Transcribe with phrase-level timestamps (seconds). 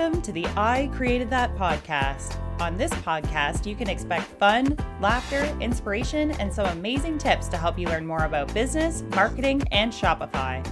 [0.00, 2.34] Welcome to the I Created That podcast.
[2.58, 7.78] On this podcast, you can expect fun, laughter, inspiration, and some amazing tips to help
[7.78, 10.66] you learn more about business, marketing, and Shopify.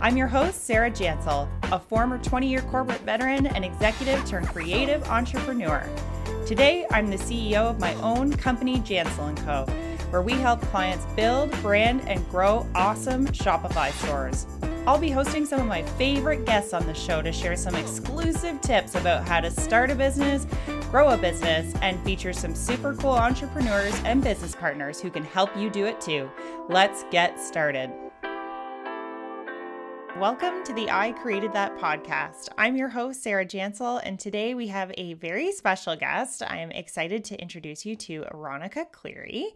[0.00, 5.08] I'm your host, Sarah Jansel, a former 20 year corporate veteran and executive turned creative
[5.08, 5.88] entrepreneur.
[6.44, 9.64] Today, I'm the CEO of my own company, Jansel & Co.,
[10.10, 14.48] where we help clients build, brand, and grow awesome Shopify stores.
[14.84, 18.60] I'll be hosting some of my favorite guests on the show to share some exclusive
[18.60, 20.44] tips about how to start a business,
[20.90, 25.56] grow a business, and feature some super cool entrepreneurs and business partners who can help
[25.56, 26.28] you do it too.
[26.68, 28.01] Let's get started.
[30.18, 32.50] Welcome to the I Created That podcast.
[32.58, 36.42] I'm your host, Sarah Jansel, and today we have a very special guest.
[36.46, 39.46] I'm excited to introduce you to Ronica Cleary.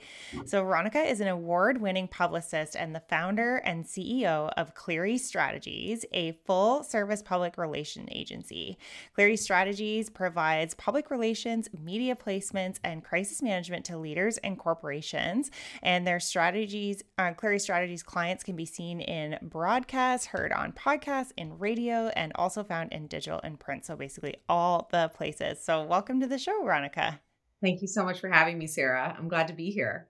[0.46, 6.06] So, Ronica is an award winning publicist and the founder and CEO of Cleary Strategies,
[6.14, 8.78] a full service public relation agency.
[9.14, 15.50] Cleary Strategies provides public relations, media placements, and crisis management to leaders and corporations.
[15.82, 21.32] And their strategies, uh, Cleary Strategies clients can be seen in broadcast, heard on podcasts,
[21.36, 23.84] in radio, and also found in digital and print.
[23.84, 25.62] So basically, all the places.
[25.62, 27.20] So, welcome to the show, Veronica.
[27.62, 29.14] Thank you so much for having me, Sarah.
[29.18, 30.08] I'm glad to be here.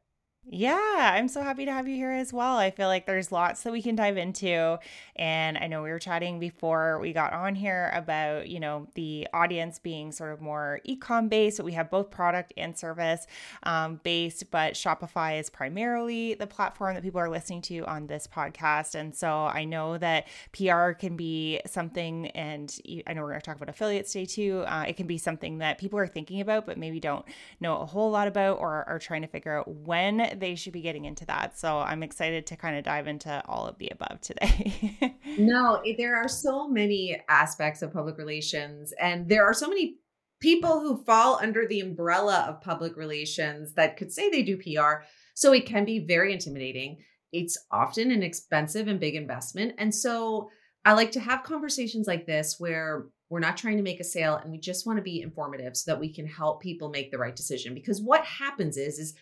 [0.48, 2.56] Yeah, I'm so happy to have you here as well.
[2.56, 4.78] I feel like there's lots that we can dive into.
[5.16, 9.26] And I know we were chatting before we got on here about, you know, the
[9.34, 13.26] audience being sort of more ecom based, but we have both product and service
[13.64, 14.48] um, based.
[14.52, 18.94] But Shopify is primarily the platform that people are listening to on this podcast.
[18.94, 22.72] And so I know that PR can be something, and
[23.04, 24.62] I know we're going to talk about affiliates today too.
[24.68, 27.24] Uh, it can be something that people are thinking about, but maybe don't
[27.58, 30.80] know a whole lot about or are trying to figure out when they should be
[30.80, 31.58] getting into that.
[31.58, 35.14] So I'm excited to kind of dive into all of the above today.
[35.38, 39.96] no, eh, there are so many aspects of public relations, and there are so many
[40.40, 45.04] people who fall under the umbrella of public relations that could say they do PR.
[45.34, 46.98] So it can be very intimidating.
[47.32, 49.74] It's often an expensive and big investment.
[49.78, 50.50] And so
[50.84, 54.36] I like to have conversations like this where we're not trying to make a sale
[54.36, 57.18] and we just want to be informative so that we can help people make the
[57.18, 59.14] right decision because what happens is is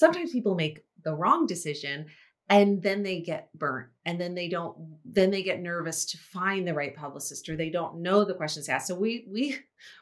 [0.00, 2.06] sometimes people make the wrong decision
[2.48, 4.74] and then they get burnt and then they don't
[5.04, 8.68] then they get nervous to find the right publicist or they don't know the questions
[8.68, 9.56] asked so we we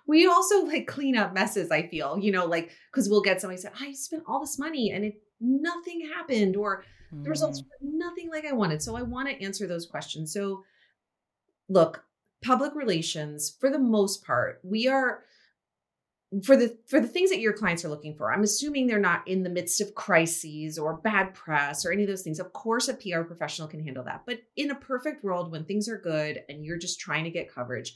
[0.06, 3.60] we also like clean up messes i feel you know like because we'll get somebody
[3.60, 7.24] say i spent all this money and it nothing happened or mm.
[7.24, 7.86] the results mm-hmm.
[7.86, 10.62] were nothing like i wanted so i want to answer those questions so
[11.68, 12.04] look
[12.42, 15.24] public relations for the most part we are
[16.44, 19.26] for the for the things that your clients are looking for i'm assuming they're not
[19.26, 22.38] in the midst of crises or bad press or any of those things.
[22.38, 24.24] Of course a pr professional can handle that.
[24.26, 27.52] But in a perfect world when things are good and you're just trying to get
[27.52, 27.94] coverage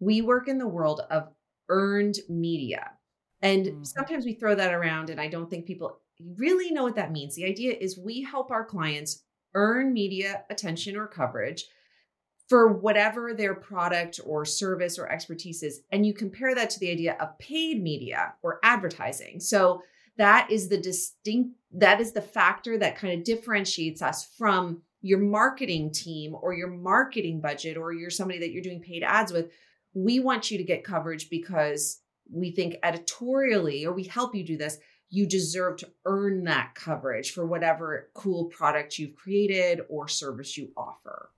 [0.00, 1.28] we work in the world of
[1.68, 2.90] earned media.
[3.40, 3.82] And mm-hmm.
[3.82, 6.00] sometimes we throw that around and i don't think people
[6.38, 7.34] really know what that means.
[7.34, 9.22] The idea is we help our clients
[9.54, 11.66] earn media attention or coverage
[12.48, 15.80] for whatever their product or service or expertise is.
[15.90, 19.40] And you compare that to the idea of paid media or advertising.
[19.40, 19.82] So
[20.16, 25.18] that is the distinct, that is the factor that kind of differentiates us from your
[25.18, 29.50] marketing team or your marketing budget or you're somebody that you're doing paid ads with.
[29.94, 34.56] We want you to get coverage because we think editorially, or we help you do
[34.56, 34.78] this,
[35.08, 40.70] you deserve to earn that coverage for whatever cool product you've created or service you
[40.76, 41.30] offer.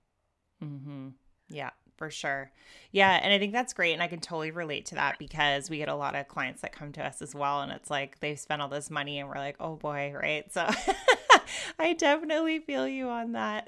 [0.63, 1.09] Mm-hmm.
[1.49, 2.51] Yeah, for sure.
[2.91, 3.93] Yeah, and I think that's great.
[3.93, 6.71] And I can totally relate to that because we get a lot of clients that
[6.71, 7.61] come to us as well.
[7.61, 10.51] And it's like they've spent all this money and we're like, oh boy, right?
[10.51, 10.67] So
[11.79, 13.67] I definitely feel you on that.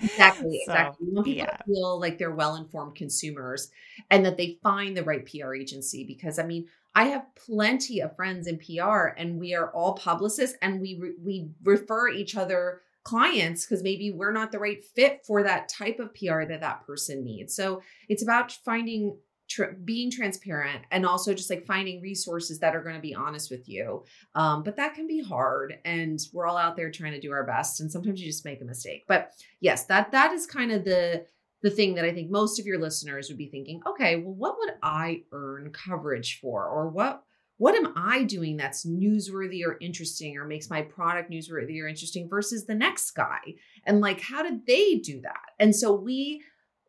[0.00, 0.62] exactly.
[0.66, 1.08] So, exactly.
[1.08, 1.56] We people yeah.
[1.56, 3.70] to feel like they're well informed consumers
[4.10, 8.14] and that they find the right PR agency because I mean, I have plenty of
[8.16, 12.80] friends in PR and we are all publicists and we re- we refer each other
[13.04, 16.86] clients because maybe we're not the right fit for that type of PR that that
[16.86, 17.54] person needs.
[17.54, 19.16] So it's about finding
[19.46, 23.50] Tr- being transparent and also just like finding resources that are going to be honest
[23.50, 24.02] with you.
[24.34, 27.44] Um, but that can be hard and we're all out there trying to do our
[27.44, 29.04] best and sometimes you just make a mistake.
[29.06, 31.26] But yes that that is kind of the
[31.62, 34.56] the thing that i think most of your listeners would be thinking okay well what
[34.58, 36.66] would i earn coverage for?
[36.66, 37.22] Or what
[37.64, 42.28] what am I doing that's newsworthy or interesting or makes my product newsworthy or interesting
[42.28, 43.40] versus the next guy?
[43.86, 45.46] And like, how did they do that?
[45.58, 46.42] And so we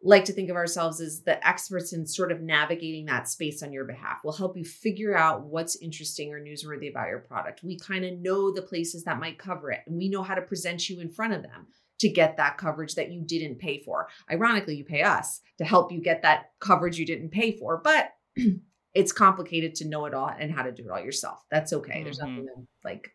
[0.03, 3.71] like to think of ourselves as the experts in sort of navigating that space on
[3.71, 4.17] your behalf.
[4.21, 7.63] We'll help you figure out what's interesting or newsworthy about your product.
[7.63, 10.41] We kind of know the places that might cover it and we know how to
[10.41, 11.67] present you in front of them.
[11.99, 14.09] to get that coverage that you didn't pay for.
[14.29, 18.09] Ironically, you pay us to help you get that coverage you didn't pay for, but
[18.95, 21.43] it's complicated to know it all and how to do it all yourself.
[21.51, 21.95] That's okay.
[21.95, 22.03] Mm-hmm.
[22.05, 23.11] There's nothing like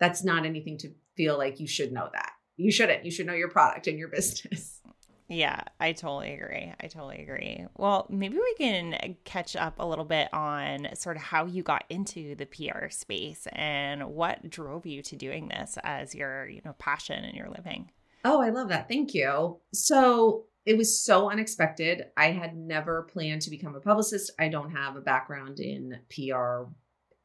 [0.00, 2.32] that's not anything to feel like you should know that.
[2.56, 3.04] You shouldn't.
[3.04, 4.80] You should know your product and your business.
[5.28, 6.74] Yeah, I totally agree.
[6.78, 7.64] I totally agree.
[7.78, 11.84] Well, maybe we can catch up a little bit on sort of how you got
[11.88, 16.74] into the PR space and what drove you to doing this as your, you know,
[16.78, 17.90] passion and your living.
[18.26, 18.88] Oh, I love that.
[18.88, 19.58] Thank you.
[19.72, 22.06] So, it was so unexpected.
[22.16, 24.30] I had never planned to become a publicist.
[24.38, 26.70] I don't have a background in PR,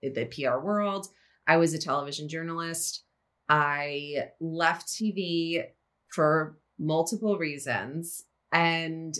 [0.01, 1.07] the PR world.
[1.45, 3.03] I was a television journalist.
[3.47, 5.63] I left TV
[6.09, 9.15] for multiple reasons and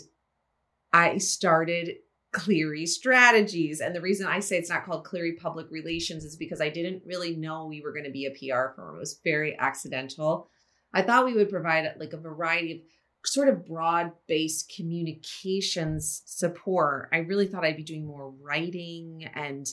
[0.92, 1.96] I started
[2.32, 3.80] Cleary Strategies.
[3.80, 7.02] And the reason I say it's not called Cleary Public Relations is because I didn't
[7.06, 8.96] really know we were going to be a PR firm.
[8.96, 10.48] It was very accidental.
[10.92, 12.78] I thought we would provide like a variety of
[13.24, 17.08] sort of broad based communications support.
[17.12, 19.68] I really thought I'd be doing more writing and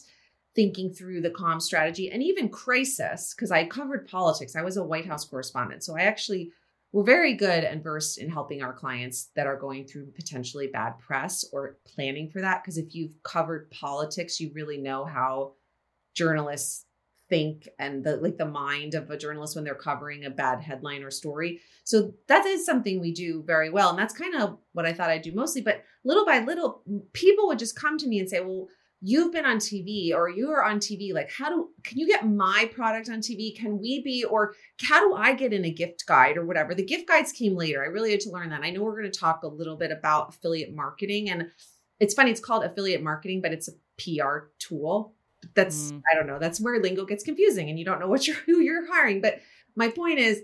[0.55, 4.55] thinking through the com strategy and even crisis because I covered politics.
[4.55, 5.83] I was a White House correspondent.
[5.83, 6.51] So I actually
[6.91, 10.97] were very good and versed in helping our clients that are going through potentially bad
[10.97, 12.63] press or planning for that.
[12.63, 15.53] Because if you've covered politics, you really know how
[16.13, 16.85] journalists
[17.29, 21.03] think and the like the mind of a journalist when they're covering a bad headline
[21.03, 21.59] or story.
[21.83, 23.89] So that is something we do very well.
[23.89, 25.61] And that's kind of what I thought I'd do mostly.
[25.61, 26.83] But little by little,
[27.13, 28.67] people would just come to me and say, well,
[29.01, 31.13] you've been on TV or you are on TV.
[31.13, 33.55] Like, how do can you get my product on TV?
[33.55, 36.73] Can we be, or how do I get in a gift guide or whatever?
[36.73, 37.83] The gift guides came later.
[37.83, 38.63] I really had to learn that.
[38.63, 41.29] I know we're going to talk a little bit about affiliate marketing.
[41.29, 41.47] And
[41.99, 45.14] it's funny, it's called affiliate marketing, but it's a PR tool
[45.53, 46.01] that's mm.
[46.11, 46.39] I don't know.
[46.39, 49.21] That's where lingo gets confusing and you don't know what you're who you're hiring.
[49.21, 49.41] But
[49.75, 50.43] my point is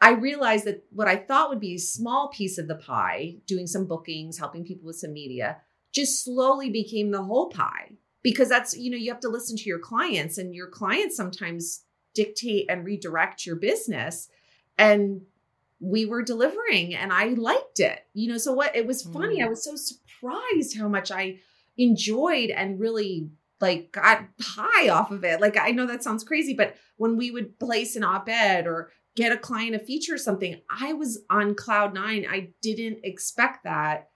[0.00, 3.66] I realized that what I thought would be a small piece of the pie, doing
[3.66, 5.58] some bookings, helping people with some media,
[5.92, 7.92] just slowly became the whole pie.
[8.22, 11.84] Because that's, you know, you have to listen to your clients and your clients sometimes
[12.14, 14.28] dictate and redirect your business.
[14.76, 15.22] And
[15.80, 18.00] we were delivering and I liked it.
[18.12, 19.44] You know, so what it was funny, mm.
[19.44, 21.38] I was so surprised how much I
[21.76, 25.40] enjoyed and really like got high off of it.
[25.40, 29.32] Like I know that sounds crazy, but when we would place an op-ed or get
[29.32, 32.26] a client a feature or something, I was on cloud nine.
[32.28, 34.10] I didn't expect that.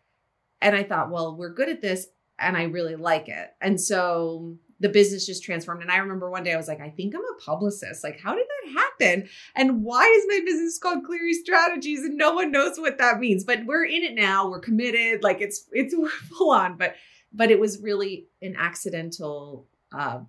[0.60, 2.08] And I thought, well, we're good at this
[2.38, 3.50] and I really like it.
[3.60, 5.82] And so the business just transformed.
[5.82, 8.04] And I remember one day I was like, I think I'm a publicist.
[8.04, 9.28] Like, how did that happen?
[9.56, 12.00] And why is my business called Cleary Strategies?
[12.00, 13.44] And no one knows what that means.
[13.44, 14.48] But we're in it now.
[14.48, 15.22] We're committed.
[15.22, 15.94] Like it's it's
[16.28, 16.76] full on.
[16.76, 16.94] But
[17.32, 20.20] but it was really an accidental uh,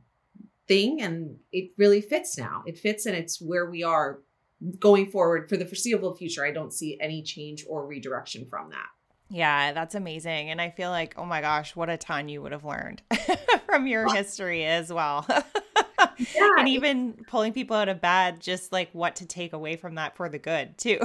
[0.68, 4.19] thing and it really fits now it fits and it's where we are
[4.78, 8.88] going forward for the foreseeable future i don't see any change or redirection from that
[9.30, 10.50] yeah, that's amazing.
[10.50, 13.04] And I feel like, oh my gosh, what a ton you would have learned
[13.68, 15.25] from your history as well.
[15.30, 16.56] yeah.
[16.57, 20.16] And even pulling people out of bed, just like what to take away from that
[20.16, 21.00] for the good, too.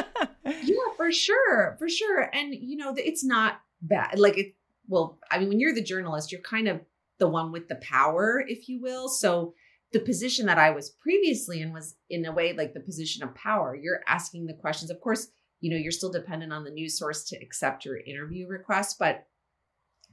[0.44, 1.76] yeah, for sure.
[1.78, 2.28] For sure.
[2.34, 4.18] And, you know, it's not bad.
[4.18, 4.54] Like, it,
[4.90, 6.80] well, I mean, when you're the journalist, you're kind of
[7.20, 9.08] the one with the power, if you will.
[9.08, 9.54] So
[9.92, 13.34] the position that I was previously in was in a way like the position of
[13.34, 13.76] power.
[13.76, 14.90] You're asking the questions.
[14.90, 15.28] Of course,
[15.60, 19.26] you know, you're still dependent on the news source to accept your interview request, but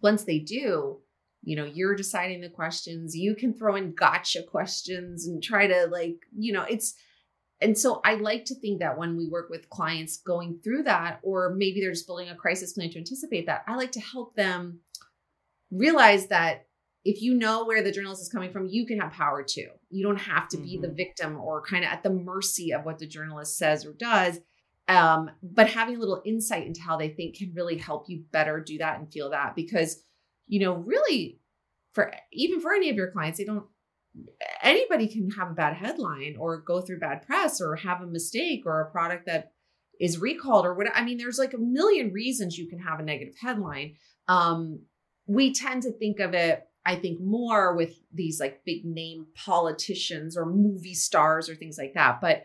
[0.01, 0.99] once they do,
[1.41, 3.15] you know, you're deciding the questions.
[3.15, 6.93] You can throw in gotcha questions and try to like, you know, it's
[7.59, 11.19] and so I like to think that when we work with clients going through that,
[11.23, 14.35] or maybe they're just building a crisis plan to anticipate that, I like to help
[14.35, 14.81] them
[15.71, 16.67] realize that
[17.03, 19.69] if you know where the journalist is coming from, you can have power too.
[19.89, 20.81] You don't have to be mm-hmm.
[20.81, 24.39] the victim or kind of at the mercy of what the journalist says or does.
[24.87, 28.59] Um, but having a little insight into how they think can really help you better
[28.59, 30.01] do that and feel that because,
[30.47, 31.39] you know, really
[31.93, 33.65] for even for any of your clients, they don't
[34.61, 38.63] anybody can have a bad headline or go through bad press or have a mistake
[38.65, 39.51] or a product that
[39.99, 43.03] is recalled or what I mean there's like a million reasons you can have a
[43.03, 43.95] negative headline.
[44.27, 44.81] Um
[45.25, 50.37] we tend to think of it I think more with these like big name politicians
[50.37, 52.43] or movie stars or things like that but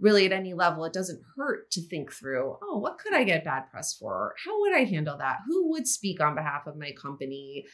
[0.00, 3.44] really at any level it doesn't hurt to think through oh what could I get
[3.44, 4.34] bad press for?
[4.44, 5.38] How would I handle that?
[5.46, 7.64] Who would speak on behalf of my company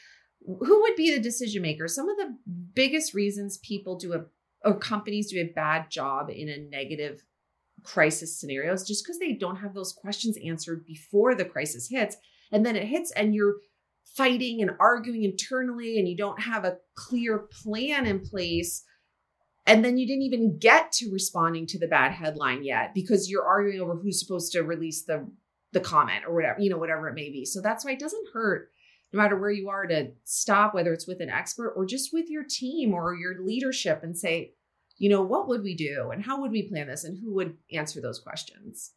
[0.46, 1.88] who would be the decision maker?
[1.88, 2.36] Some of the
[2.74, 4.24] biggest reasons people do a
[4.64, 7.22] or companies do a bad job in a negative
[7.82, 12.16] crisis scenario is just because they don't have those questions answered before the crisis hits.
[12.50, 13.56] And then it hits and you're
[14.04, 18.84] fighting and arguing internally and you don't have a clear plan in place.
[19.66, 23.46] and then you didn't even get to responding to the bad headline yet because you're
[23.46, 25.26] arguing over who's supposed to release the
[25.72, 27.44] the comment or whatever, you know, whatever it may be.
[27.44, 28.70] So that's why it doesn't hurt
[29.14, 32.28] no matter where you are to stop whether it's with an expert or just with
[32.28, 34.52] your team or your leadership and say,
[34.98, 37.56] you know, what would we do and how would we plan this and who would
[37.72, 38.92] answer those questions?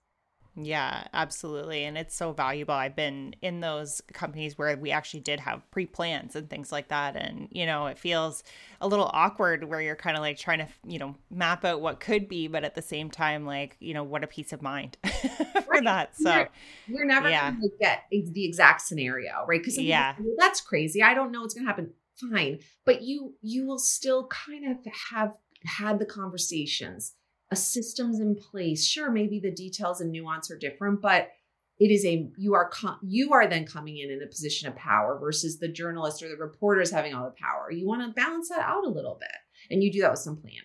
[0.59, 1.83] Yeah, absolutely.
[1.83, 2.73] And it's so valuable.
[2.73, 6.87] I've been in those companies where we actually did have pre plans and things like
[6.87, 7.15] that.
[7.15, 8.43] And, you know, it feels
[8.81, 11.99] a little awkward where you're kind of like trying to, you know, map out what
[11.99, 14.97] could be, but at the same time, like, you know, what a peace of mind
[15.21, 15.83] for right.
[15.83, 16.17] that.
[16.17, 16.47] So
[16.87, 17.51] we're, we're never yeah.
[17.51, 19.61] going to get the exact scenario, right?
[19.61, 21.03] Because yeah, well, that's crazy.
[21.03, 21.93] I don't know what's going to happen.
[22.15, 22.59] Fine.
[22.83, 24.77] But you, you will still kind of
[25.11, 27.13] have had the conversations
[27.51, 28.85] a system's in place.
[28.85, 31.29] Sure, maybe the details and nuance are different, but
[31.79, 32.71] it is a you are
[33.03, 36.35] you are then coming in in a position of power versus the journalist or the
[36.35, 37.71] reporters having all the power.
[37.71, 39.29] You want to balance that out a little bit,
[39.69, 40.61] and you do that with some planning.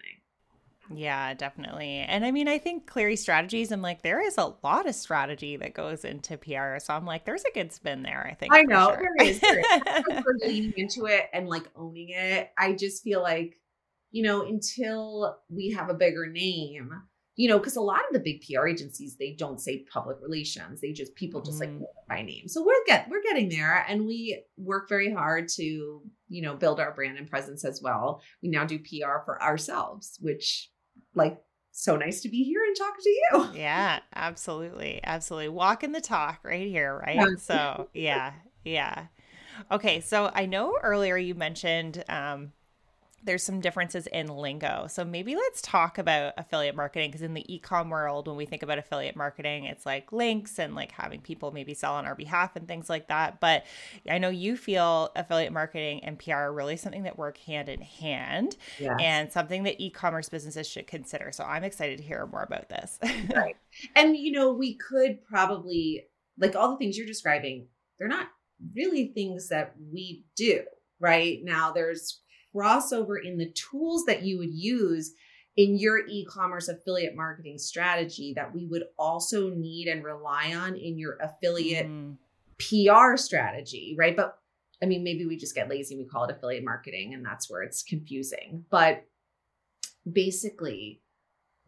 [0.94, 2.04] Yeah, definitely.
[2.06, 5.56] And I mean, I think Cleary strategies, I'm like, there is a lot of strategy
[5.56, 6.78] that goes into PR.
[6.78, 8.52] So I'm like, there's a good spin there, I think.
[8.52, 9.08] I know, sure.
[9.18, 9.40] there is.
[9.40, 10.22] There is.
[10.22, 12.50] for leaning into it and like owning it.
[12.58, 13.58] I just feel like
[14.12, 16.90] you know, until we have a bigger name,
[17.35, 20.81] you know, because a lot of the big PR agencies they don't say public relations;
[20.81, 21.81] they just people just mm.
[21.81, 22.47] like by name.
[22.47, 26.78] So we're get we're getting there, and we work very hard to you know build
[26.78, 28.21] our brand and presence as well.
[28.42, 30.71] We now do PR for ourselves, which
[31.14, 31.40] like
[31.73, 33.49] so nice to be here and talk to you.
[33.54, 35.49] Yeah, absolutely, absolutely.
[35.49, 37.16] Walking the talk right here, right?
[37.16, 37.37] Yeah.
[37.38, 39.07] So yeah, yeah.
[39.71, 42.52] Okay, so I know earlier you mentioned um,
[43.24, 44.86] there's some differences in lingo.
[44.88, 48.62] So maybe let's talk about affiliate marketing because in the ecom world, when we think
[48.62, 52.56] about affiliate marketing, it's like links and like having people maybe sell on our behalf
[52.56, 53.40] and things like that.
[53.40, 53.64] But
[54.08, 57.80] I know you feel affiliate marketing and PR are really something that work hand in
[57.80, 58.96] hand yes.
[59.00, 61.30] and something that e-commerce businesses should consider.
[61.32, 62.98] So I'm excited to hear more about this.
[63.34, 63.56] right.
[63.94, 66.04] And you know, we could probably
[66.38, 68.28] like all the things you're describing, they're not
[68.74, 70.62] really things that we do
[71.02, 72.22] right now there's
[72.54, 75.14] crossover in the tools that you would use
[75.56, 80.99] in your e-commerce affiliate marketing strategy that we would also need and rely on in
[80.99, 82.16] your affiliate mm.
[82.59, 84.16] PR strategy, right?
[84.16, 84.38] But
[84.82, 87.50] I mean, maybe we just get lazy and we call it affiliate marketing and that's
[87.50, 88.64] where it's confusing.
[88.71, 89.04] But
[90.11, 91.02] basically,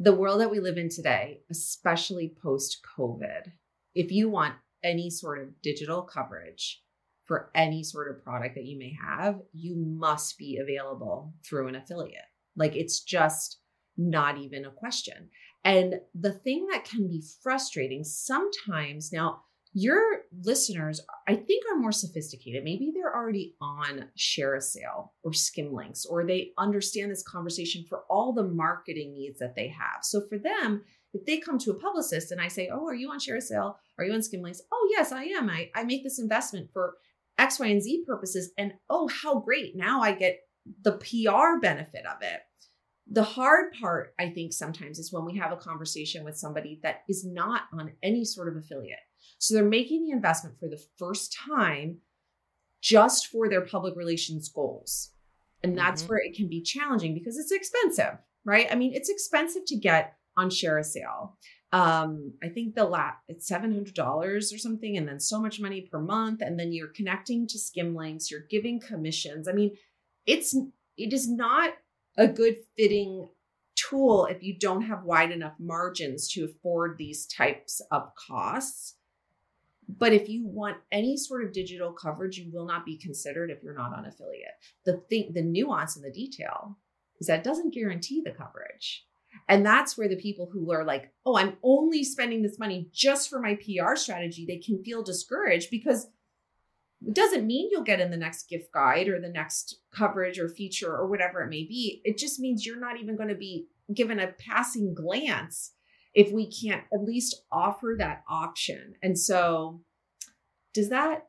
[0.01, 3.53] the world that we live in today, especially post COVID,
[3.95, 6.83] if you want any sort of digital coverage,
[7.27, 11.75] for any sort of product that you may have, you must be available through an
[11.77, 12.23] affiliate.
[12.57, 13.59] Like it's just
[13.97, 15.31] not even a question.
[15.65, 19.41] And the thing that can be frustrating sometimes now,
[19.73, 22.63] your listeners, I think, are more sophisticated.
[22.63, 28.45] Maybe they're already on ShareASale or Skimlinks, or they understand this conversation for all the
[28.45, 30.03] marketing needs that they have.
[30.03, 33.11] So for them, if they come to a publicist and I say, Oh, are you
[33.11, 33.75] on ShareASale?
[33.99, 34.61] Are you on Skimlinks?
[34.71, 35.51] Oh, yes, I am.
[35.51, 36.95] I, I make this investment for
[37.39, 38.53] X, Y, and Z purposes.
[38.59, 39.77] And oh, how great.
[39.77, 40.41] Now I get
[40.83, 42.41] the PR benefit of it.
[43.07, 47.03] The hard part, I think, sometimes is when we have a conversation with somebody that
[47.09, 48.99] is not on any sort of affiliate.
[49.39, 51.99] So they're making the investment for the first time
[52.81, 55.11] just for their public relations goals.
[55.63, 56.11] And that's mm-hmm.
[56.11, 58.67] where it can be challenging because it's expensive, right?
[58.71, 61.33] I mean, it's expensive to get on ShareASale
[61.75, 65.99] um i think the lat it's $700 or something and then so much money per
[65.99, 69.49] month and then you're connecting to Skimlinks, you're giving commissions.
[69.49, 69.73] I mean
[70.25, 70.55] it's
[70.97, 71.73] it is not
[72.17, 73.29] a good fitting
[73.75, 78.95] tool if you don't have wide enough margins to afford these types of costs.
[79.89, 83.65] But if you want any sort of digital coverage you will not be considered if
[83.65, 84.59] you're not on affiliate.
[84.85, 86.79] The thing the nuance and the detail
[87.19, 89.07] is that doesn't guarantee the coverage
[89.49, 93.29] and that's where the people who are like, oh, I'm only spending this money just
[93.29, 96.09] for my PR strategy, they can feel discouraged because
[97.07, 100.49] it doesn't mean you'll get in the next gift guide or the next coverage or
[100.49, 102.01] feature or whatever it may be.
[102.05, 105.73] It just means you're not even going to be given a passing glance
[106.15, 108.95] if we can't at least offer that option.
[109.03, 109.83] And so,
[110.73, 111.27] does that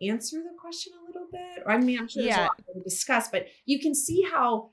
[0.00, 1.64] answer the question a little bit?
[1.66, 2.44] Or I mean, I'm sure there's yeah.
[2.44, 4.70] a lot to discuss, but you can see how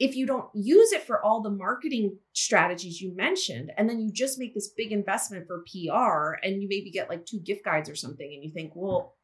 [0.00, 4.10] if you don't use it for all the marketing strategies you mentioned, and then you
[4.10, 7.88] just make this big investment for PR and you maybe get like two gift guides
[7.88, 9.14] or something, and you think, well,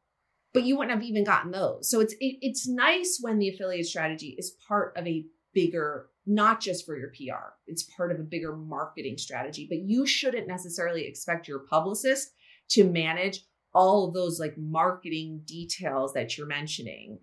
[0.53, 1.89] but you wouldn't have even gotten those.
[1.89, 6.61] So it's it, it's nice when the affiliate strategy is part of a bigger, not
[6.61, 9.65] just for your PR, it's part of a bigger marketing strategy.
[9.67, 12.29] But you shouldn't necessarily expect your publicist
[12.69, 13.41] to manage
[13.73, 17.17] all of those like marketing details that you're mentioning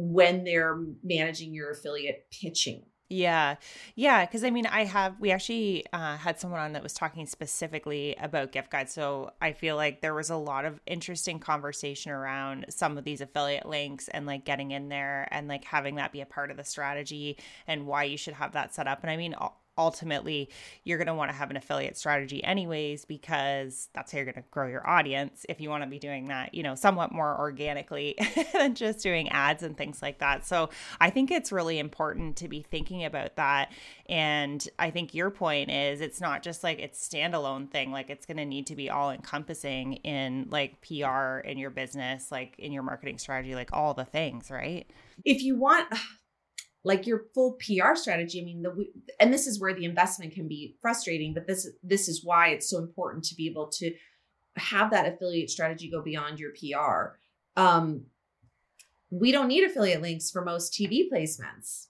[0.00, 3.56] when they're managing your affiliate pitching Yeah.
[3.96, 4.24] Yeah.
[4.26, 8.14] Cause I mean, I have, we actually uh, had someone on that was talking specifically
[8.20, 8.94] about gift guides.
[8.94, 13.20] So I feel like there was a lot of interesting conversation around some of these
[13.20, 16.56] affiliate links and like getting in there and like having that be a part of
[16.56, 19.02] the strategy and why you should have that set up.
[19.02, 19.34] And I mean,
[19.80, 20.50] ultimately
[20.84, 24.34] you're going to want to have an affiliate strategy anyways because that's how you're going
[24.34, 27.38] to grow your audience if you want to be doing that you know somewhat more
[27.38, 28.14] organically
[28.52, 30.46] than just doing ads and things like that.
[30.46, 30.68] So
[31.00, 33.72] i think it's really important to be thinking about that.
[34.06, 38.26] And i think your point is it's not just like it's standalone thing like it's
[38.26, 42.72] going to need to be all encompassing in like pr in your business like in
[42.72, 44.86] your marketing strategy like all the things right?
[45.24, 45.88] If you want
[46.84, 48.40] like your full PR strategy.
[48.40, 48.86] I mean, the
[49.18, 52.68] and this is where the investment can be frustrating, but this this is why it's
[52.68, 53.92] so important to be able to
[54.56, 57.16] have that affiliate strategy go beyond your PR.
[57.60, 58.06] Um,
[59.10, 61.86] we don't need affiliate links for most TV placements.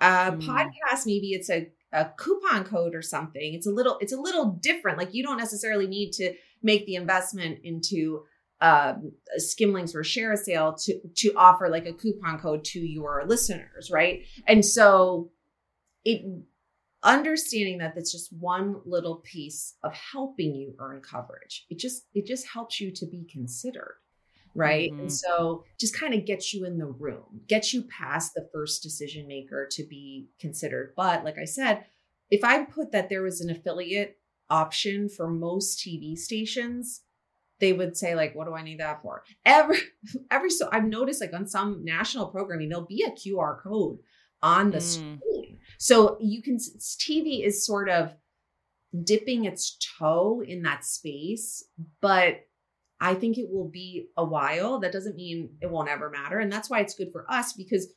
[0.00, 0.42] Uh, mm.
[0.42, 3.54] Podcast, maybe it's a, a coupon code or something.
[3.54, 4.98] It's a little it's a little different.
[4.98, 8.24] Like you don't necessarily need to make the investment into
[8.60, 14.24] um, skimlinks or ShareASale to to offer like a coupon code to your listeners right?
[14.46, 15.30] And so
[16.04, 16.24] it
[17.02, 22.26] understanding that that's just one little piece of helping you earn coverage it just it
[22.26, 23.96] just helps you to be considered
[24.54, 24.90] right?
[24.90, 25.00] Mm-hmm.
[25.00, 28.82] and so just kind of gets you in the room gets you past the first
[28.82, 30.94] decision maker to be considered.
[30.96, 31.84] But like i said
[32.30, 37.02] if i put that there was an affiliate option for most tv stations
[37.60, 39.22] they would say like what do i need that for?
[39.44, 39.78] Every
[40.30, 43.98] every so i've noticed like on some national programming there'll be a qr code
[44.42, 44.82] on the mm.
[44.82, 45.58] screen.
[45.78, 48.14] So you can tv is sort of
[49.04, 51.64] dipping its toe in that space
[52.00, 52.40] but
[53.00, 54.78] i think it will be a while.
[54.80, 57.92] That doesn't mean it won't ever matter and that's why it's good for us because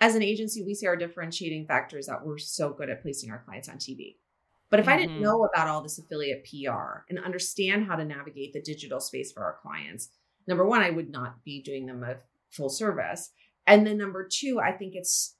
[0.00, 3.42] as an agency we see our differentiating factors that we're so good at placing our
[3.44, 4.16] clients on tv
[4.72, 4.94] but if mm-hmm.
[4.94, 5.24] I didn't mm-hmm.
[5.24, 9.44] know about all this affiliate PR and understand how to navigate the digital space for
[9.44, 10.08] our clients,
[10.48, 12.16] number one, I would not be doing them a
[12.48, 13.32] full service.
[13.66, 15.36] And then number two, I think it's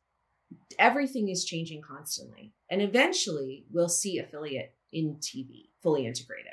[0.79, 2.53] everything is changing constantly.
[2.69, 6.53] And eventually we'll see affiliate in TV fully integrated.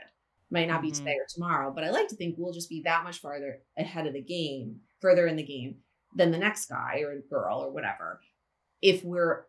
[0.50, 1.00] Might not be mm-hmm.
[1.00, 4.08] today or tomorrow, but I like to think we'll just be that much farther ahead
[4.08, 5.80] of the game, further in the game
[6.16, 8.22] than the next guy or girl or whatever.
[8.82, 9.48] If we're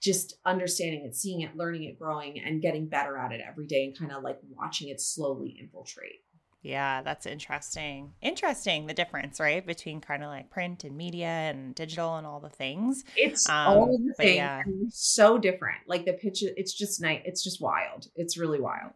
[0.00, 3.84] just understanding it, seeing it, learning it, growing, and getting better at it every day
[3.84, 6.22] and kind of like watching it slowly infiltrate.
[6.62, 8.14] Yeah, that's interesting.
[8.20, 9.64] Interesting the difference, right?
[9.64, 13.04] Between kind of like print and media and digital and all the things.
[13.16, 14.62] It's um, all the things yeah.
[14.90, 15.78] so different.
[15.86, 17.22] Like the pitch, it's just night.
[17.24, 18.08] It's just wild.
[18.16, 18.92] It's really wild.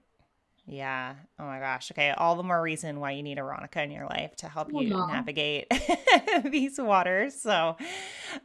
[0.66, 1.14] Yeah.
[1.40, 1.90] Oh my gosh.
[1.90, 2.10] Okay.
[2.10, 4.90] All the more reason why you need a Ronica in your life to help you
[4.90, 5.66] navigate
[6.44, 7.40] these waters.
[7.40, 7.76] So,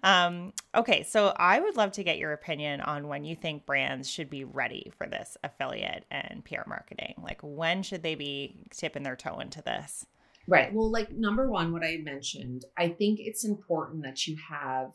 [0.03, 1.03] um, okay.
[1.03, 4.43] So, I would love to get your opinion on when you think brands should be
[4.43, 7.13] ready for this affiliate and PR marketing.
[7.21, 10.06] Like, when should they be tipping their toe into this?
[10.47, 10.73] Right.
[10.73, 14.93] Well, like, number one, what I mentioned, I think it's important that you have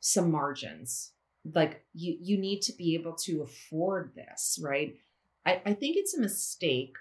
[0.00, 1.12] some margins.
[1.54, 4.94] Like, you, you need to be able to afford this, right?
[5.46, 6.96] I, I think it's a mistake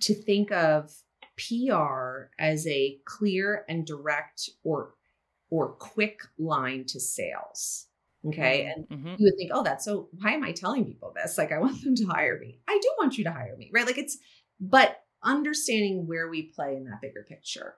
[0.00, 0.90] to think of
[1.36, 4.94] PR as a clear and direct or
[5.50, 7.86] or quick line to sales.
[8.26, 8.64] Okay.
[8.64, 8.80] Mm-hmm.
[8.80, 9.14] And mm-hmm.
[9.18, 11.36] you would think, oh, that's so why am I telling people this?
[11.36, 12.60] Like I want them to hire me.
[12.68, 13.86] I do want you to hire me, right?
[13.86, 14.18] Like it's
[14.60, 17.74] but understanding where we play in that bigger picture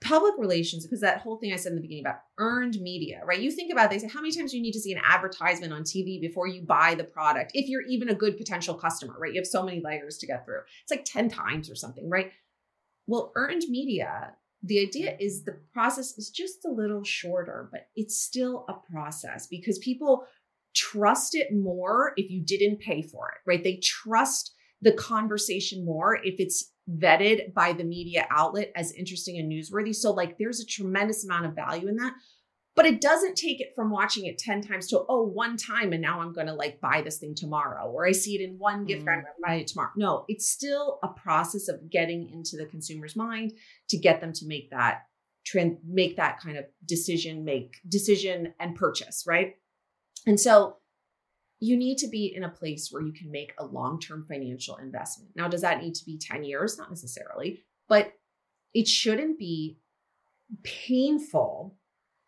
[0.00, 3.40] public relations because that whole thing i said in the beginning about earned media right?
[3.40, 5.72] You think about they say how many times do you need to see an advertisement
[5.72, 9.32] on tv before you buy the product if you're even a good potential customer right?
[9.32, 10.60] You have so many layers to get through.
[10.82, 12.32] It's like 10 times or something right?
[13.06, 18.20] Well earned media the idea is the process is just a little shorter but it's
[18.20, 20.26] still a process because people
[20.74, 23.64] trust it more if you didn't pay for it right?
[23.64, 29.50] They trust the conversation more if it's vetted by the media outlet as interesting and
[29.50, 29.94] newsworthy.
[29.94, 32.14] So, like, there's a tremendous amount of value in that.
[32.78, 36.00] But it doesn't take it from watching it 10 times to, oh, one time and
[36.00, 38.84] now I'm going to like buy this thing tomorrow, or I see it in one
[38.84, 39.06] gift mm.
[39.06, 39.90] card, I'm buy it tomorrow.
[39.96, 43.52] No, it's still a process of getting into the consumer's mind
[43.88, 45.06] to get them to make that
[45.44, 49.56] trend, make that kind of decision, make decision and purchase, right?
[50.24, 50.76] And so
[51.60, 54.76] you need to be in a place where you can make a long term financial
[54.76, 55.32] investment.
[55.34, 56.78] Now, does that need to be 10 years?
[56.78, 58.12] Not necessarily, but
[58.74, 59.78] it shouldn't be
[60.62, 61.76] painful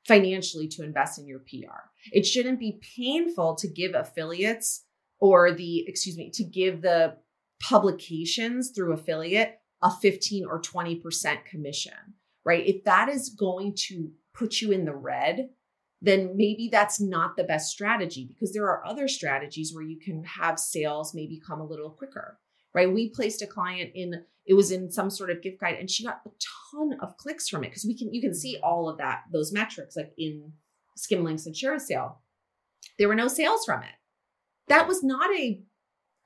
[0.07, 1.91] financially to invest in your PR.
[2.13, 4.85] It shouldn't be painful to give affiliates
[5.21, 7.17] or the, excuse me, to give the
[7.63, 11.93] publications through affiliate a 15 or 20% commission,
[12.45, 12.67] right?
[12.67, 15.51] If that is going to put you in the red,
[16.03, 20.25] then maybe that's not the best strategy because there are other strategies where you can
[20.25, 22.39] have sales maybe come a little quicker,
[22.75, 22.93] right?
[22.93, 26.05] We placed a client in it was in some sort of gift guide and she
[26.05, 26.31] got a
[26.73, 29.53] ton of clicks from it because we can you can see all of that those
[29.53, 30.53] metrics like in
[30.99, 32.15] Skimlinks and ShareASale.
[32.99, 33.95] There were no sales from it.
[34.69, 35.63] That was not a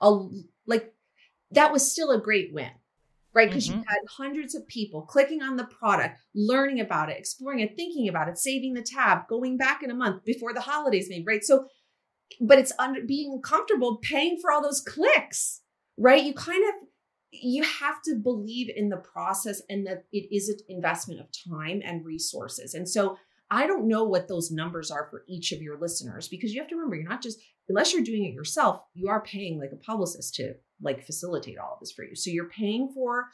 [0.01, 0.29] a
[0.67, 0.95] like
[1.51, 2.71] that was still a great win
[3.35, 3.49] right?
[3.49, 3.79] Because mm-hmm.
[3.79, 8.09] you had hundreds of people clicking on the product, learning about it, exploring it, thinking
[8.09, 11.45] about it, saving the tab, going back in a month before the holidays made, right?
[11.45, 11.67] So,
[12.41, 15.61] but it's under being comfortable paying for all those clicks,
[15.99, 16.23] right?
[16.23, 16.89] You kind of
[17.43, 21.83] you have to believe in the process and that it is an investment of time
[21.85, 22.75] and resources.
[22.75, 23.17] And so
[23.51, 26.69] I don't know what those numbers are for each of your listeners because you have
[26.71, 29.77] to remember you're not just unless you're doing it yourself, you are paying like a
[29.77, 32.15] publicist to like facilitate all of this for you.
[32.15, 33.29] So you're paying for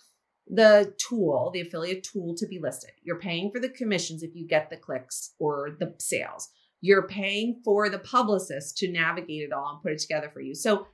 [0.46, 2.90] the tool, the affiliate tool to be listed.
[3.02, 6.48] You're paying for the commissions if you get the clicks or the sales.
[6.80, 10.54] You're paying for the publicist to navigate it all and put it together for you.
[10.54, 10.86] So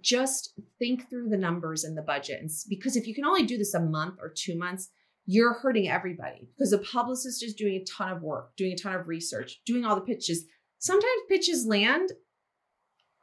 [0.00, 2.40] just think through the numbers and the budget.
[2.40, 4.88] And because if you can only do this a month or two months,
[5.26, 8.94] you're hurting everybody because the publicist is doing a ton of work, doing a ton
[8.94, 10.44] of research, doing all the pitches.
[10.78, 12.10] Sometimes pitches land,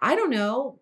[0.02, 0.80] I don't know,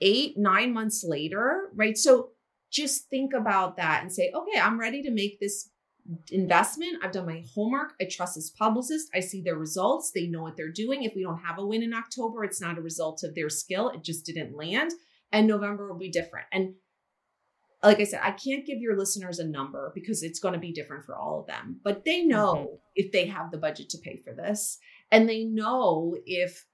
[0.00, 1.96] eight, nine months later, right?
[1.96, 2.30] So
[2.70, 5.70] just think about that and say, okay, I'm ready to make this
[6.30, 7.02] investment.
[7.02, 7.94] I've done my homework.
[8.00, 9.08] I trust this publicist.
[9.14, 10.10] I see their results.
[10.14, 11.02] They know what they're doing.
[11.02, 13.90] If we don't have a win in October, it's not a result of their skill.
[13.90, 14.92] It just didn't land.
[15.32, 16.46] And November will be different.
[16.52, 16.74] And
[17.82, 20.72] like I said, I can't give your listeners a number because it's going to be
[20.72, 22.74] different for all of them, but they know mm-hmm.
[22.96, 24.78] if they have the budget to pay for this.
[25.12, 26.66] And they know if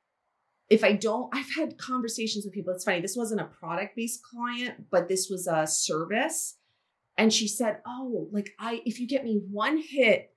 [0.75, 2.75] if I don't, I've had conversations with people.
[2.75, 6.57] It's funny, this wasn't a product based client, but this was a service.
[7.17, 10.33] And she said, Oh, like I, if you get me one hit,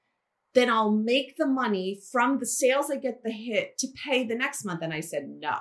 [0.54, 4.36] then I'll make the money from the sales I get the hit to pay the
[4.36, 4.84] next month.
[4.84, 5.56] And I said, No.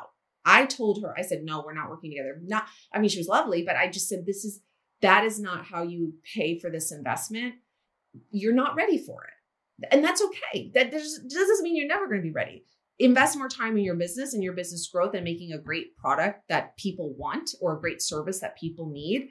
[0.45, 2.39] I told her, I said, No, we're not working together.
[2.45, 4.61] Not, I mean, she was lovely, but I just said, This is,
[5.01, 7.55] that is not how you pay for this investment.
[8.31, 9.91] You're not ready for it.
[9.91, 10.71] And that's okay.
[10.75, 12.65] That doesn't mean you're never going to be ready
[12.99, 16.43] invest more time in your business and your business growth and making a great product
[16.49, 19.29] that people want or a great service that people need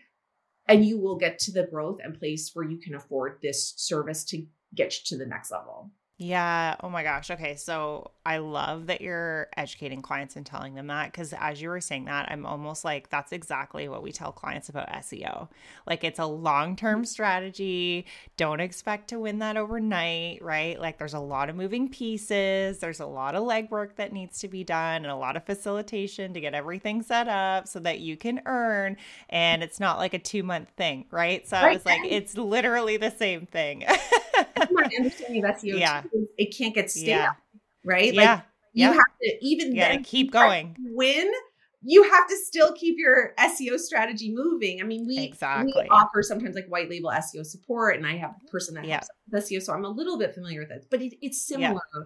[0.67, 4.23] and you will get to the growth and place where you can afford this service
[4.23, 6.75] to get you to the next level yeah.
[6.81, 7.29] Oh my gosh.
[7.31, 7.55] Okay.
[7.55, 11.79] So I love that you're educating clients and telling them that because as you were
[11.79, 15.47] saying that, I'm almost like that's exactly what we tell clients about SEO.
[15.85, 17.05] Like it's a long term mm-hmm.
[17.05, 18.07] strategy.
[18.35, 20.79] Don't expect to win that overnight, right?
[20.79, 24.47] Like there's a lot of moving pieces, there's a lot of legwork that needs to
[24.47, 28.17] be done and a lot of facilitation to get everything set up so that you
[28.17, 28.97] can earn.
[29.29, 31.47] And it's not like a two month thing, right?
[31.47, 31.65] So right.
[31.65, 33.83] I was like, it's literally the same thing.
[34.71, 36.01] my understanding of SEO yeah.
[36.01, 37.31] Too, it can't get stale, yeah.
[37.85, 38.13] Right?
[38.13, 38.33] Yeah.
[38.33, 38.43] Like
[38.75, 40.75] you have to even yeah, then keep going.
[40.79, 41.31] Win.
[41.87, 44.81] You have to still keep your SEO strategy moving.
[44.81, 45.71] I mean, we exactly.
[45.75, 49.01] we offer sometimes like white label SEO support, and I have a person that yeah.
[49.31, 50.87] helps SEO, so I'm a little bit familiar with it.
[50.89, 51.81] But it, it's similar.
[51.95, 52.01] Yeah.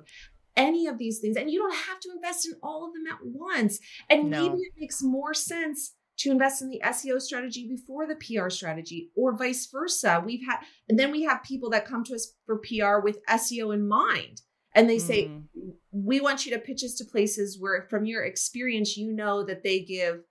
[0.57, 3.19] Any of these things, and you don't have to invest in all of them at
[3.23, 3.79] once.
[4.09, 4.49] And no.
[4.49, 9.09] maybe it makes more sense to invest in the SEO strategy before the PR strategy
[9.15, 10.21] or vice versa.
[10.23, 10.57] We've had,
[10.89, 14.41] and then we have people that come to us for PR with SEO in mind.
[14.79, 15.43] And they say, mm.
[15.91, 19.63] we want you to pitch us to places where, from your experience, you know that
[19.63, 20.21] they give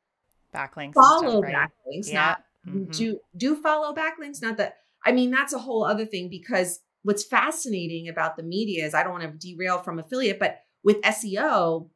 [0.55, 1.69] backlinks, follow stuff, right?
[1.69, 2.15] backlinks, yeah.
[2.15, 2.91] not mm-hmm.
[2.91, 4.41] do do follow backlinks.
[4.41, 8.85] Not that I mean, that's a whole other thing because what's fascinating about the media
[8.85, 11.89] is I don't want to derail from affiliate, but with SEO,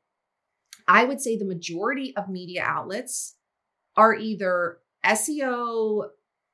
[0.86, 3.36] I would say the majority of media outlets
[3.96, 6.08] are either SEO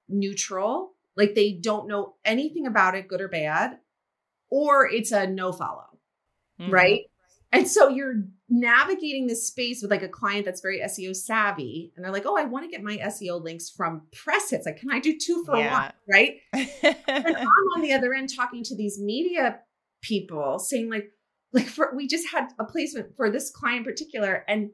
[0.09, 3.79] neutral, like they don't know anything about it, good or bad,
[4.51, 5.88] or it's a no follow,
[6.61, 6.71] mm-hmm.
[6.71, 7.01] right?
[7.51, 12.05] And so you're navigating this space with like a client that's very SEO savvy, and
[12.05, 14.67] they're like, "Oh, I want to get my SEO links from press hits.
[14.67, 15.81] Like, can I do two for yeah.
[15.81, 16.35] one?" Right?
[16.53, 19.61] and I'm on the other end talking to these media
[20.03, 21.11] people, saying like,
[21.55, 24.71] like for we just had a placement for this client in particular, and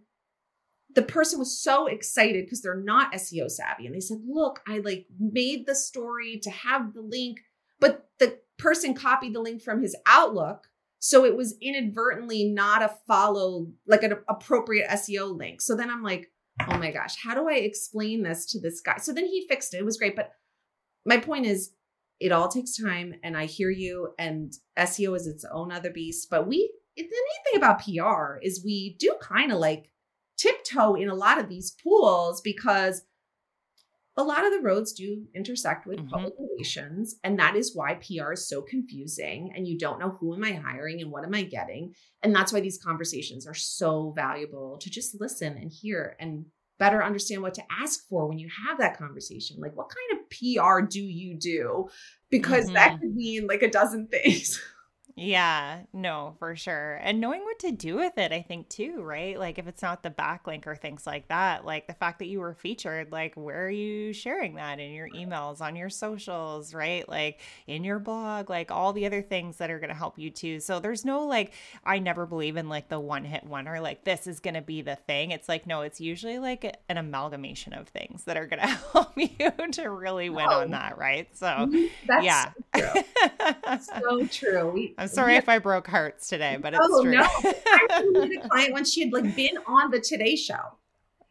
[0.95, 3.87] the person was so excited because they're not SEO savvy.
[3.87, 7.39] And they said, Look, I like made the story to have the link,
[7.81, 10.69] but the person copied the link from his Outlook.
[11.05, 15.61] So it was inadvertently not a follow, like an appropriate SEO link.
[15.61, 16.33] So then I'm like,
[16.67, 18.97] oh my gosh, how do I explain this to this guy?
[18.97, 19.81] So then he fixed it.
[19.81, 20.17] It was great.
[20.17, 20.31] But
[21.05, 21.73] my point is,
[22.21, 23.17] it all takes time.
[23.23, 24.15] And I hear you.
[24.19, 26.29] And SEO is its own other beast.
[26.31, 27.11] But we, the neat
[27.45, 29.91] thing about PR is we do kind of like
[30.39, 33.03] tiptoe in a lot of these pools because
[34.17, 36.09] a lot of the roads do intersect with Mhm.
[36.09, 40.35] public relations and that is why pr is so confusing and you don't know who
[40.35, 44.13] am i hiring and what am i getting and that's why these conversations are so
[44.17, 46.45] valuable to just listen and hear and
[46.79, 50.29] better understand what to ask for when you have that conversation like what kind of
[50.31, 51.87] pr do you do
[52.31, 53.01] because that Mhm.
[53.01, 54.61] could mean like a dozen things
[55.17, 56.97] Yeah, no, for sure.
[57.01, 59.39] And knowing what to do with it, I think too, right?
[59.39, 62.41] Like if it's not the backlink or things like that, like the fact that you
[62.41, 67.09] were featured, like where are you sharing that in your emails, on your socials, right?
[67.09, 70.31] Like in your blog, like all the other things that are going to help you
[70.31, 70.59] too.
[70.59, 71.53] So there's no like,
[71.85, 74.83] I never believe in like the one hit wonder, like this is going to be
[74.83, 75.31] the thing.
[75.31, 79.13] It's like, no, it's usually like an amalgamation of things that are going to help
[79.17, 79.29] you
[79.75, 80.59] to really win No.
[80.63, 81.29] on that, right?
[81.37, 81.89] So, Mhm.
[82.09, 82.51] that's yeah.
[83.81, 87.13] so true We- I'm sorry we- if I broke hearts today, but it's Oh, true.
[87.13, 87.23] no.
[87.23, 87.55] I
[87.91, 90.79] actually had a client when she had like been on the Today Show,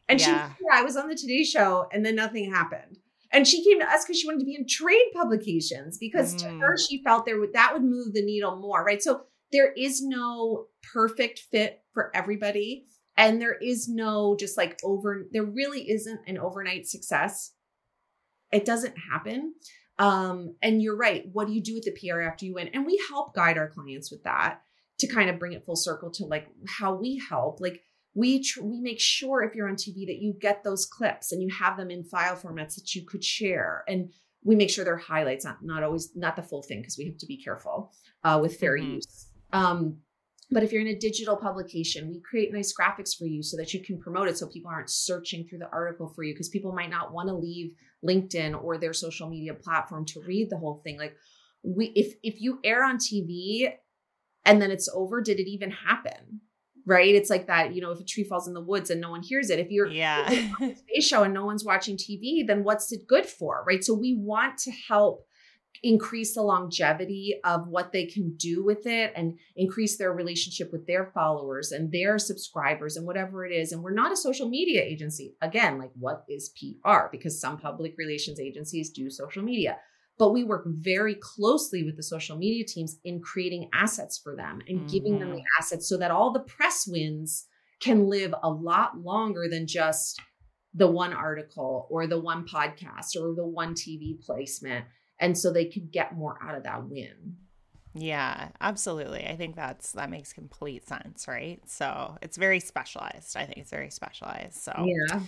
[0.07, 0.53] and Yeah.
[0.55, 2.97] she, yeah, I was on the Today Show, and then nothing happened.
[3.31, 6.45] And she came to us because she wanted to be in trade publications because to
[6.45, 6.59] Mm.
[6.61, 9.01] her she felt there would that would move the needle more, right?
[9.01, 12.85] So there is no perfect fit for everybody,
[13.17, 15.27] and there is no just like over.
[15.31, 17.53] There really isn't an overnight success.
[18.51, 19.55] It doesn't happen.
[19.99, 21.23] Um, and you're right.
[21.31, 22.69] What do you do with the PR after you win?
[22.69, 24.61] And we help guide our clients with that
[24.99, 27.59] to kind of bring it full circle to like how we help.
[27.59, 27.81] Like
[28.15, 31.41] we tr- we make sure if you're on TV that you get those clips and
[31.41, 33.83] you have them in file formats that you could share.
[33.87, 34.11] And
[34.43, 37.17] we make sure they're highlights, not not always not the full thing because we have
[37.17, 38.95] to be careful uh, with fair Mhm.
[38.95, 39.27] use.
[39.51, 39.99] Um,
[40.51, 43.73] but if you're in a digital publication, we create nice graphics for you so that
[43.73, 46.73] you can promote it so people aren't searching through the article for you because people
[46.73, 47.73] might not want to leave
[48.05, 50.97] LinkedIn or their social media platform to read the whole thing.
[50.97, 51.15] Like
[51.63, 53.73] we if if you air on TV
[54.45, 56.41] and then it's over, did it even happen?
[56.85, 57.15] Right?
[57.15, 59.23] It's like that, you know, if a tree falls in the woods and no one
[59.23, 59.59] hears it.
[59.59, 60.27] If you're Yeah.
[60.59, 63.63] Today Show and no one's watching TV, then what's it good for?
[63.65, 63.83] Right.
[63.83, 65.25] So we want to help
[65.83, 70.87] increase the longevity of what they can do with it and increase their relationship with
[70.87, 73.73] their followers and their subscribers and whatever it is.
[73.73, 75.35] And we're not a social media agency.
[75.41, 77.07] Again, like what is PR?
[77.11, 79.77] Because some public relations agencies do social media.
[80.17, 84.61] But we work very closely with the social media teams in creating assets for them
[84.67, 85.59] and giving them the mm-hmm.
[85.59, 87.45] assets so that all the press wins
[87.81, 90.21] can live a lot longer than just
[90.73, 94.85] the one article or the one podcast or the one TV placement.
[95.23, 97.37] And so they could get more out of that win.
[97.95, 99.25] Yeah, absolutely.
[99.25, 101.61] I think that's that makes complete sense, right?
[101.65, 103.37] So it's very specialized.
[103.37, 104.55] I think it's very specialized.
[104.55, 105.21] So Yeah.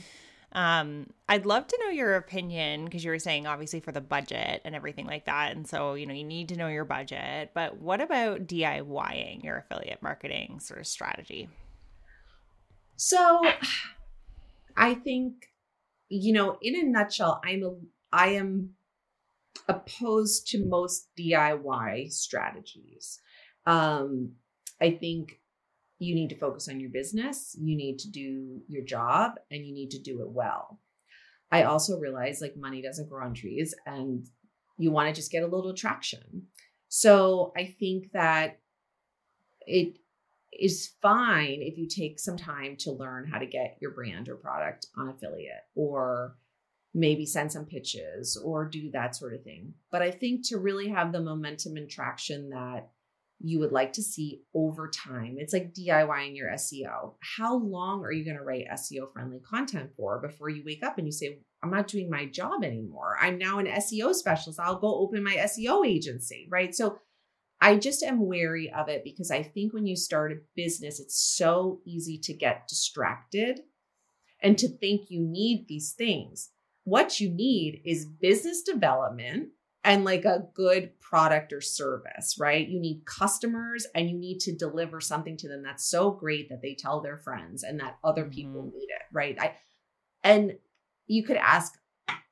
[0.52, 4.62] um I'd love to know your opinion because you were saying obviously for the budget
[4.66, 5.56] and everything like that.
[5.56, 7.52] And so, you know, you need to know your budget.
[7.54, 11.48] But what about DIYing your affiliate marketing sort of strategy?
[12.98, 13.44] So
[14.78, 15.50] I think,
[16.10, 17.76] you know, in a nutshell, I'm a
[18.12, 18.76] I am
[19.68, 23.20] opposed to most DIY strategies.
[23.66, 24.34] Um,
[24.82, 25.40] I think
[25.98, 29.74] you need to focus on your business, you need to do your job, and you
[29.74, 30.80] need to do it well.
[31.52, 34.28] I also realize like money doesn't grow on trees and
[34.78, 36.48] you want to just get a little traction.
[36.90, 38.60] So I think that
[39.62, 39.98] it
[40.52, 44.36] is fine if you take some time to learn how to get your brand or
[44.36, 46.36] product on affiliate or
[46.96, 49.74] maybe send some pitches or do that sort of thing.
[49.92, 52.90] But I think to really have the momentum and traction that
[53.40, 57.16] you would like to see over time, it's like DIYing your SEO.
[57.20, 60.98] How long are you going to write SEO friendly content for before you wake up
[60.98, 63.18] and you say, I'm not doing my job anymore?
[63.20, 64.62] I'm now an SEO specialist.
[64.62, 66.74] I'll go open my SEO agency, right?
[66.74, 66.98] So
[67.60, 71.20] I just am wary of it because I think when you start a business, it's
[71.20, 73.60] so easy to get distracted
[74.42, 76.52] and to think you need these things.
[76.86, 79.50] What you need is business development
[79.84, 82.68] and like a good product or service, right?
[82.68, 86.62] You need customers and you need to deliver something to them that's so great that
[86.62, 88.74] they tell their friends and that other people Mhm.
[88.74, 89.40] need it, right?
[89.40, 89.58] I
[90.24, 90.58] and
[91.06, 91.80] you could ask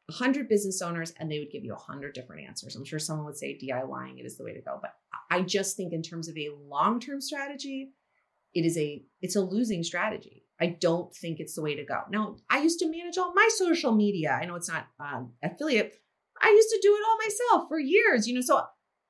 [0.09, 2.75] 100 business owners and they would give you 100 different answers.
[2.75, 4.95] I'm sure someone would say DIYing it is the way to go, but
[5.29, 7.93] I just think in terms of a long-term strategy,
[8.53, 10.42] it is a it's a losing strategy.
[10.61, 12.01] I don't think it's the way to go.
[12.11, 14.37] Now, I used to manage all my social media.
[14.39, 15.95] I know it's not um, affiliate.
[16.41, 18.41] I used to do it all myself for years, you know.
[18.41, 18.61] So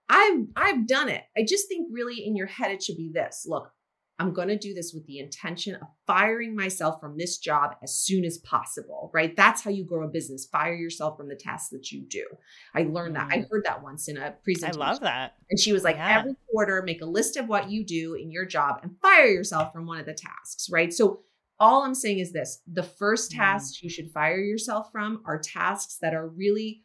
[0.09, 1.23] I've I've done it.
[1.37, 3.45] I just think really in your head it should be this.
[3.47, 3.71] Look,
[4.19, 7.97] I'm going to do this with the intention of firing myself from this job as
[7.97, 9.35] soon as possible, right?
[9.35, 10.45] That's how you grow a business.
[10.45, 12.23] Fire yourself from the tasks that you do.
[12.75, 13.29] I learned that.
[13.31, 13.49] I Mm.
[13.49, 14.81] heard that once in a presentation.
[14.81, 15.37] I love that.
[15.49, 16.19] And she was like, Yeah.
[16.19, 19.73] every quarter, make a list of what you do in your job and fire yourself
[19.73, 20.93] from one of the tasks, right?
[20.93, 21.23] So
[21.63, 23.37] all I'm saying is this the first Mm.
[23.37, 26.83] tasks you should fire yourself from are tasks that are really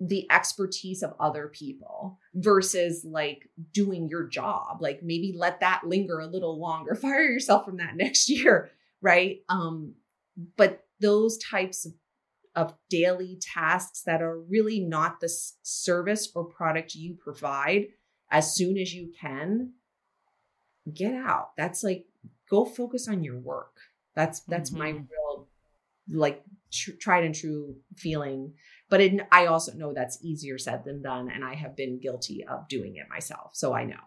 [0.00, 4.80] the expertise of other people versus like doing your job.
[4.80, 6.94] Like maybe let that linger a little longer.
[7.06, 8.70] Fire yourself from that next year,
[9.02, 9.40] right?
[9.48, 9.94] Um,
[10.56, 11.92] but those types of,
[12.54, 15.28] of daily tasks that are really not the
[15.62, 17.88] service or product you provide
[18.30, 19.72] as soon as you can
[20.94, 22.06] get out that's like
[22.48, 23.76] go focus on your work
[24.18, 25.06] that's that's my Mhm.
[25.12, 25.48] real
[26.24, 26.38] like
[26.72, 28.40] tr- tried and true feeling
[28.90, 32.38] but it, i also know that's easier said than done and i have been guilty
[32.52, 34.04] of doing it myself so i know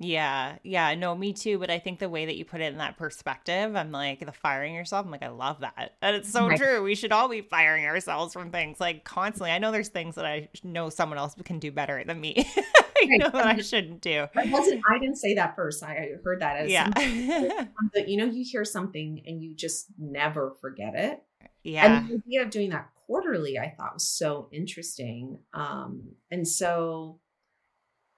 [0.00, 1.58] Yeah, yeah, no, me too.
[1.58, 4.30] But I think the way that you put it in that perspective, I'm like the
[4.30, 5.04] firing yourself.
[5.04, 6.58] I'm like, I love that, and it's so Right.
[6.58, 6.84] true.
[6.84, 9.50] We should all be firing ourselves from things like constantly.
[9.50, 12.34] I know there's things that I know someone else can do better than me.
[12.56, 13.18] I Right.
[13.18, 14.26] know that I shouldn't do.
[14.36, 16.88] I wasn't i didn't say that first i heard that as Yeah,
[18.06, 21.22] you know you hear something and you just never forget it
[21.64, 25.38] yeah, And the idea of doing that quarterly, I thought was so interesting.
[25.54, 27.20] Um, and so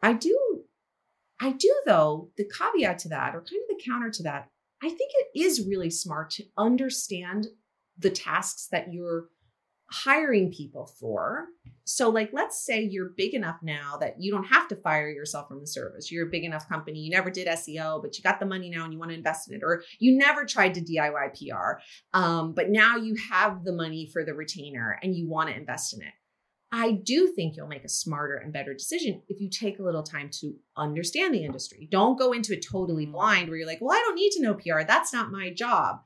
[0.02, 0.49] I do,
[1.40, 4.48] I do though, the caveat to that, or kind of the counter to that,
[4.82, 7.48] I think it is really smart to understand
[7.98, 9.28] the tasks that you're
[9.90, 11.46] hiring people for.
[11.84, 15.48] So, like, let's say you're big enough now that you don't have to fire yourself
[15.48, 16.10] from the service.
[16.10, 17.00] You're a big enough company.
[17.00, 19.50] You never did SEO, but you got the money now and you want to invest
[19.50, 21.80] in it, or you never tried to DIY PR.
[22.14, 25.94] Um, but now you have the money for the retainer and you want to invest
[25.94, 26.12] in it.
[26.72, 30.04] I do think you'll make a smarter and better decision if you take a little
[30.04, 31.88] time to understand the industry.
[31.90, 33.12] Don't go into it totally Mhm.
[33.12, 34.84] blind where you're like, well, I don't need to know PR.
[34.84, 35.96] That's not my job.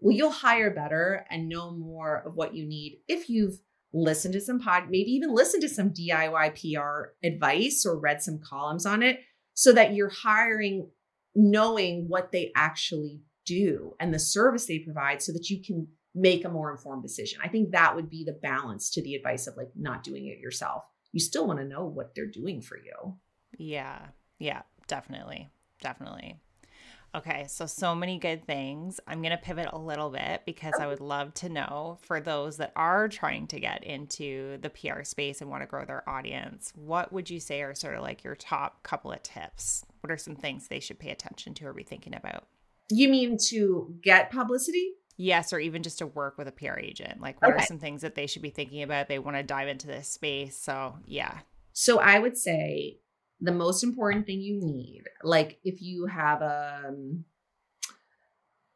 [0.00, 3.60] Well, you'll hire better and know more of what you need if you've
[3.92, 8.38] listened to some pod, maybe even listened to some DIY PR advice or read some
[8.38, 9.20] columns on it
[9.54, 10.90] so that you're hiring
[11.34, 16.44] knowing what they actually do and the service they provide so that you can make
[16.44, 17.38] a more informed decision.
[17.44, 20.38] I think that would be the balance to the advice of like not doing it
[20.38, 20.84] yourself.
[21.12, 23.14] You still want to know what they're doing for you.
[23.58, 23.98] yeah,
[24.38, 25.48] yeah, definitely,
[25.80, 26.40] definitely.
[27.14, 29.00] Okay, so so many good things.
[29.06, 32.58] I'm going to pivot a little bit because I would love to know for those
[32.58, 36.74] that are trying to get into the PR space and want to grow their audience,
[36.74, 39.84] what would you say are sort of like your top couple of tips?
[40.00, 42.48] What are some things they should pay attention to or be thinking about?
[42.90, 44.92] You mean to get publicity?
[45.16, 47.20] Yes, or even just to work with a PR agent.
[47.20, 49.08] Like, what are some things that they should be thinking about?
[49.08, 50.58] They want to dive into this space.
[50.58, 51.38] So, yeah.
[51.72, 52.98] So I would say
[53.40, 57.24] the most important thing you need, like if you have um,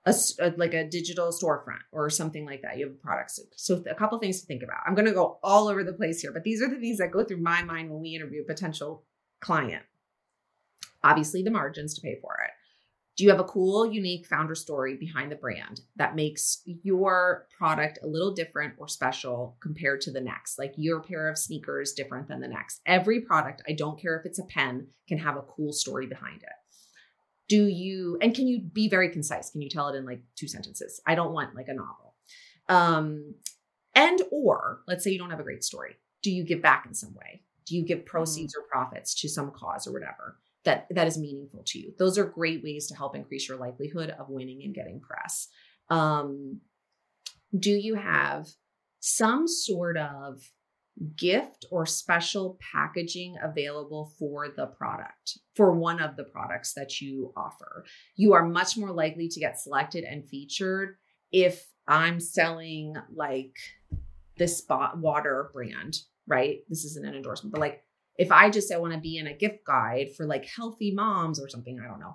[0.07, 3.38] a, a- like a digital storefront or something like that, you have products.
[3.57, 4.79] So a couple things to think about.
[4.87, 7.11] I'm going to go all over the place here, but these are the things that
[7.11, 9.05] go through my mind when we interview a potential
[9.40, 9.83] client.
[11.03, 12.50] Obviously, the margins to pay for it.
[13.21, 17.99] Do you have a cool, unique founder story behind the brand that makes your product
[18.03, 20.59] a little different or special compared to the next?
[20.59, 22.81] Like your pair of sneakers different than the next.
[22.87, 26.43] Every product, I don't care if it's a pen, can have a cool story behind
[26.43, 26.49] it.
[27.47, 29.51] Do you and can you be very concise?
[29.51, 30.99] Can you tell it in like two sentences?
[31.07, 32.15] I don't want like a novel.
[32.71, 33.35] Um
[33.95, 35.97] and or let's say you don't have a great story.
[36.23, 37.43] Do you give back in some way?
[37.67, 40.39] Do you give proceeds or profits to some cause or whatever?
[40.64, 41.92] That that is meaningful to you.
[41.99, 45.49] Those are great ways to help increase your likelihood of winning and getting press.
[45.88, 46.61] Um,
[47.59, 48.46] do you have
[49.01, 50.42] some sort of
[51.16, 57.33] gift or special packaging available for the product for one of the products that you
[57.37, 57.85] offer?
[58.16, 60.96] You are much more likely to get selected and featured
[61.33, 63.57] if I'm selling like
[64.37, 65.96] this spot water brand,
[66.27, 66.59] right?
[66.68, 67.83] This isn't an endorsement, but like
[68.21, 70.93] if I just say I want to be in a gift guide for like healthy
[70.93, 72.13] moms or something, I don't know.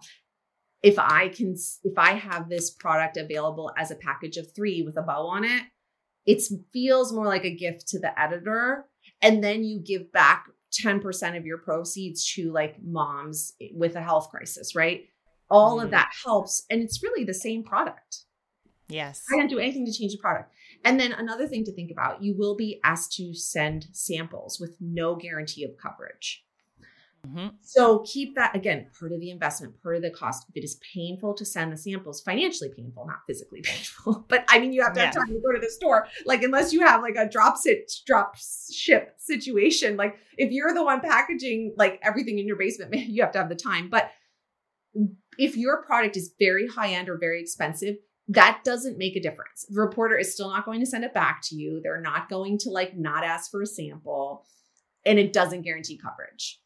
[0.84, 4.98] If I can, if I have this product available as a package of three with
[4.98, 5.64] a bow on it,
[6.28, 8.86] it feels more like a gift to the editor.
[9.24, 10.46] And then you give back
[10.86, 15.06] 10% of your proceeds to like moms with a health crisis, right?
[15.50, 15.86] All Mhm.
[15.86, 16.66] of that helps.
[16.70, 18.26] And it's really the same product.
[18.88, 19.24] Yes.
[19.32, 20.54] I didn't do anything to change the product.
[20.86, 24.78] And then another thing to think about you will be asked to send samples with
[24.80, 26.46] no guarantee of coverage.
[27.26, 30.46] hmm So keep that again, part of the investment, part of the cost.
[30.48, 34.60] If it is painful to send the samples, financially painful, not physically painful, but I
[34.60, 36.08] mean, you have to have time to go to the store.
[36.24, 38.36] Like, unless you have like a drop sit, drop
[38.72, 43.24] ship situation, like if you're the one packaging like everything in your basement, man, you
[43.24, 43.90] have to have the time.
[43.90, 44.12] But
[45.38, 47.96] if your product is very high end or very expensive,
[48.28, 49.66] that doesn't make a difference.
[49.70, 51.80] The reporter is still not going to send it back to you.
[51.84, 54.46] They're not going to like not ask for a sample,
[55.06, 56.60] and it doesn't guarantee coverage.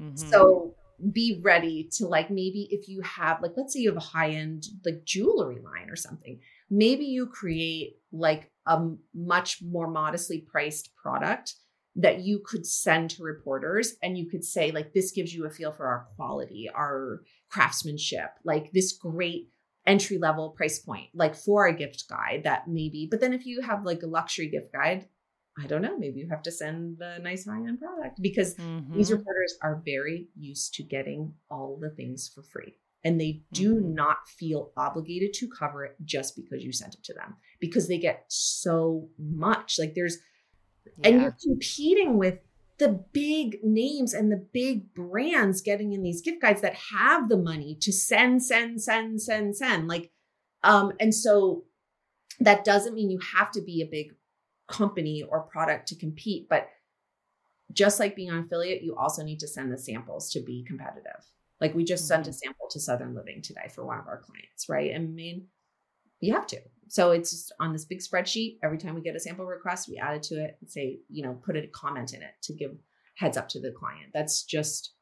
[0.00, 0.18] Mhm.
[0.18, 0.74] So
[1.12, 4.30] be ready to like maybe if you have like let's say you have a high
[4.30, 6.38] end like jewelry line or something
[6.70, 8.80] maybe you create like a
[9.12, 11.54] much more modestly priced product
[11.96, 15.50] that you could send to reporters and you could say like this gives you a
[15.50, 19.48] feel for our quality our craftsmanship like this great
[19.86, 23.60] entry level price point like for a gift guide that maybe but then if you
[23.60, 25.06] have like a luxury gift guide
[25.62, 28.96] I don't know, maybe you have to send the nice high end product because mm-hmm.
[28.96, 32.74] these reporters are very used to getting all the things for free.
[33.04, 33.94] And they do mm-hmm.
[33.94, 37.98] not feel obligated to cover it just because you sent it to them because they
[37.98, 39.78] get so much.
[39.78, 40.16] Like there's,
[40.98, 41.08] yeah.
[41.08, 42.38] and you're competing with
[42.78, 47.36] the big names and the big brands getting in these gift guides that have the
[47.36, 49.86] money to send, send, send, send, send.
[49.86, 50.10] Like,
[50.62, 51.64] um, and so
[52.40, 54.12] that doesn't mean you have to be a big
[54.68, 56.48] company or product to compete.
[56.48, 56.68] But
[57.72, 61.24] just like being on affiliate, you also need to send the samples to be competitive.
[61.60, 62.08] Like we just mm-hmm.
[62.08, 62.36] sent a mm-hmm.
[62.36, 64.92] sample to Southern Living today for one of our clients, right?
[64.94, 65.46] I mean,
[66.24, 66.60] you have to.
[66.88, 68.58] So it's just on this big spreadsheet.
[68.62, 71.22] Every time we get a sample request, we add it to it and say, you
[71.22, 72.72] know, put a comment in it to give
[73.16, 74.10] heads up to the client.
[74.12, 74.94] That's just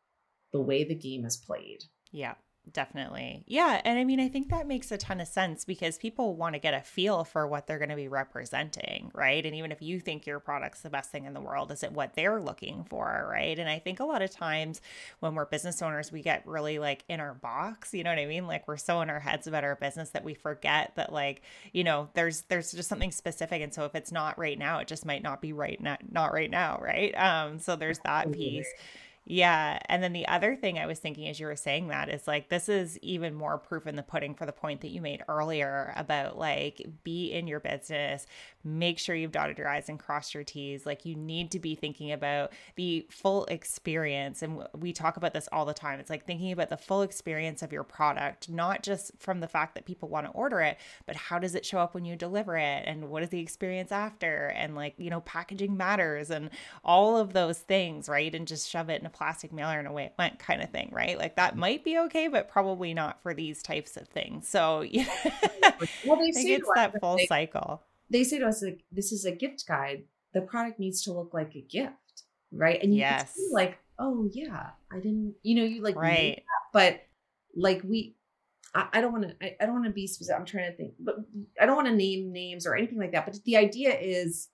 [0.53, 1.85] the way the game is played.
[2.12, 2.35] Yeah.
[2.70, 3.42] Definitely.
[3.48, 3.80] Yeah.
[3.84, 6.60] And I mean, I think that makes a ton of sense because people want to
[6.60, 9.44] get a feel for what they're going to be representing, right?
[9.44, 11.90] And even if you think your product's the best thing in the world, is it
[11.90, 13.58] what they're looking for, right?
[13.58, 14.80] And I think a lot of times
[15.18, 18.26] when we're business owners, we get really like in our box, you know what I
[18.26, 18.46] mean?
[18.46, 21.42] Like we're so in our heads about our business that we forget that like,
[21.72, 24.86] you know, there's there's just something specific and so if it's not right now, it
[24.86, 27.12] just might not be right now, not right now, right?
[27.16, 28.72] Um so there's that piece.
[29.25, 29.79] Yeah.
[29.87, 32.49] And then the other thing I was thinking as you were saying that is like,
[32.49, 35.93] this is even more proof in the pudding for the point that you made earlier
[35.95, 38.27] about like, be in your business,
[38.64, 40.87] make sure you've dotted your I's and crossed your T's.
[40.87, 44.43] Like, you need to be thinking about the full experience.
[44.43, 46.01] And we talk about this all the time.
[46.01, 49.77] It's like thinking about the full experience of your product, not just from the fact
[49.77, 52.57] that people want to order it, but how does it show up when you deliver
[52.57, 52.83] it?
[52.87, 54.47] And what is the experience after?
[54.49, 56.51] And like, you know, packaging matters and
[56.85, 58.35] all of those things, right?
[58.35, 60.90] And just shove it in a plastic mailer and away it went kind of thing,
[60.92, 61.18] right?
[61.18, 64.48] Like that might be okay, but probably not for these types of things.
[64.48, 65.06] So yeah,
[66.06, 67.82] well, they say it's that full they, cycle.
[68.10, 70.04] They say to us like this is a gift guide.
[70.34, 72.82] The product needs to look like a gift, right?
[72.82, 73.38] And you yes.
[73.52, 76.42] like, oh yeah, I didn't, you know, you like right,
[76.72, 77.02] but
[77.54, 78.16] like we
[78.74, 80.38] I, don't want to I, I, don't want to be specific.
[80.38, 81.16] I'm trying to think, but
[81.60, 83.26] I don't want to name names or anything like that.
[83.26, 84.48] But the idea is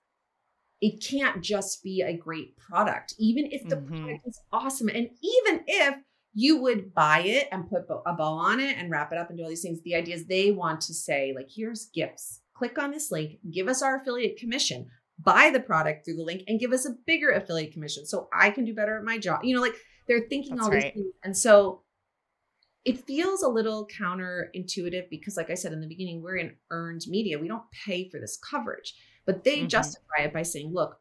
[0.80, 4.04] it can't just be a great product, even if the mm-hmm.
[4.04, 4.88] product is awesome.
[4.88, 5.96] And even if
[6.34, 9.38] you would buy it and put a bow on it and wrap it up and
[9.38, 12.42] do all these things, the idea is they want to say, like, here's gifts.
[12.54, 14.86] Click on this link, give us our affiliate commission,
[15.18, 18.50] buy the product through the link, and give us a bigger affiliate commission so I
[18.50, 19.40] can do better at my job.
[19.42, 19.76] You know, like
[20.06, 20.94] they're thinking That's all right.
[20.94, 21.14] these things.
[21.24, 21.82] And so
[22.84, 27.02] it feels a little counterintuitive because, like I said in the beginning, we're in earned
[27.08, 27.38] media.
[27.38, 28.94] We don't pay for this coverage.
[29.28, 29.68] But they mm-hmm.
[29.68, 30.98] justify it by saying, look,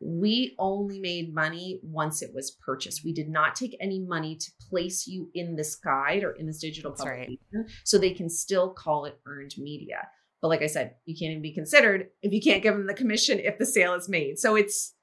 [0.00, 3.04] we only made money once it was purchased.
[3.04, 6.58] We did not take any money to place you in this guide or in this
[6.58, 7.38] digital That's publication.
[7.54, 7.66] Right.
[7.84, 10.08] So they can still call it earned media.
[10.42, 12.94] But like I said, you can't even be considered if you can't give them the
[12.94, 14.40] commission if the sale is made.
[14.40, 14.96] So it's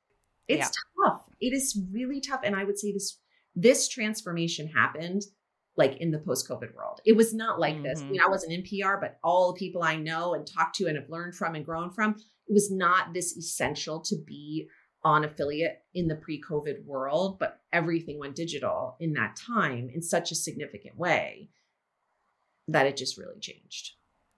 [0.50, 1.06] it's yeah.
[1.06, 1.22] tough.
[1.40, 2.42] It is really tough.
[2.44, 3.18] And I would say this
[3.56, 5.22] this transformation happened
[5.78, 7.02] like in the post-COVID world.
[7.06, 7.84] It was not like mm-hmm.
[7.84, 8.02] this.
[8.02, 8.26] I mean, mm-hmm.
[8.26, 11.10] I wasn't in PR, but all the people I know and talked to and have
[11.10, 12.16] learned from and grown from,
[12.48, 14.68] it was not this essential to be
[15.04, 20.32] on affiliate in the pre-COVID world, but everything went digital in that time in such
[20.32, 21.50] a significant way
[22.68, 23.92] that it just really changed.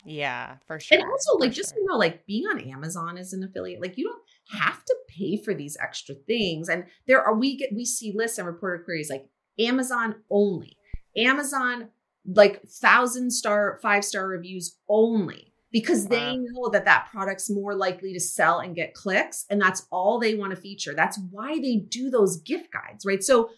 [0.05, 0.97] Yeah, for sure.
[0.97, 1.79] And also, like, for just sure.
[1.79, 5.37] you know, like being on Amazon as an affiliate, like you don't have to pay
[5.37, 6.69] for these extra things.
[6.69, 9.27] And there are we get we see lists and reporter queries like
[9.57, 10.77] Amazon only,
[11.19, 11.89] Amazon
[12.25, 16.09] like thousand star, five star reviews only because wow.
[16.09, 20.19] they know that that product's more likely to sell and get clicks and that's all
[20.19, 20.93] they want to feature.
[20.93, 23.23] That's why they do those gift guides right?
[23.23, 23.51] So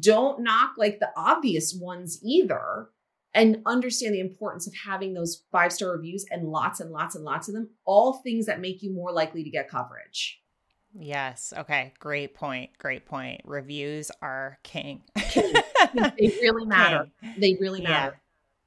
[0.00, 2.88] don't knock like the obvious ones either
[3.32, 7.24] and understand the importance of having those five star reviews and lots and lots and
[7.24, 10.40] lots of them all things that make you more likely to get coverage
[10.98, 13.40] yes okay great point great point.
[13.44, 15.02] Reviews are king.
[15.34, 17.08] They really matter.
[17.20, 17.34] King.
[17.38, 18.20] they really matter.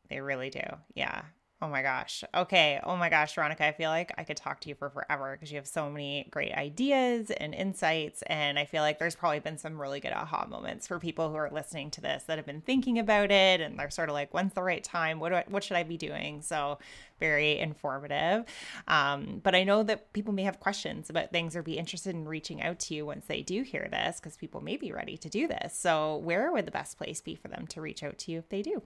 [0.05, 0.63] Yeah, they really do.
[0.93, 1.23] Yeah
[1.63, 2.25] Oh my gosh.
[2.35, 2.77] Okay.
[2.83, 5.49] Oh my gosh, Ronica, I feel like I could talk to you for forever because
[5.49, 8.21] you have so many great ideas and insights.
[8.23, 11.35] And I feel like there's probably been some really good aha moments for people who
[11.35, 14.33] are listening to this that have been thinking about it and they're sort of like,
[14.33, 15.21] when's the right time?
[15.21, 16.41] What I, what should I be doing?
[16.41, 16.79] So
[17.21, 18.43] very informative.
[18.89, 22.27] Um, but I know that people may have questions about things or be interested in
[22.27, 25.29] reaching out to you once they do hear this because people may be ready to
[25.29, 25.77] do this.
[25.77, 28.49] So where would the best place be for them to reach out to you if
[28.49, 28.81] they do?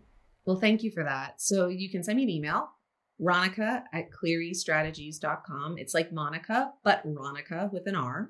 [0.48, 1.41] Well, thank you for that.
[1.41, 2.70] So you can send me an email,
[3.22, 5.78] Ronica at clearystrategies.com.
[5.78, 8.30] It's like Monica, but Ronica with an R.